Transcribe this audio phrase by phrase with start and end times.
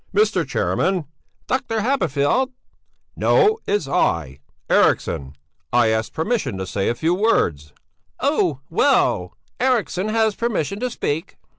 [0.15, 0.43] "Mr.
[0.47, 1.05] Chairman!"
[1.45, 2.53] "Doctor Haberfeld!"
[3.15, 5.35] "No, it's I, Eriksson;
[5.71, 7.71] I ask permission to say a few words."
[8.19, 8.61] "Oh!
[8.71, 9.37] Well!
[9.59, 11.37] Eriksson has permission to speak."